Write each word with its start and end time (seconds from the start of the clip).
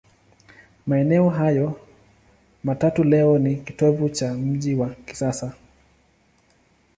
Maeneo 0.87 1.29
hayo 1.29 1.79
matatu 2.63 3.03
leo 3.03 3.39
ni 3.39 3.55
kitovu 3.55 4.09
cha 4.09 4.33
mji 4.33 4.75
wa 4.75 4.89
kisasa. 4.89 5.53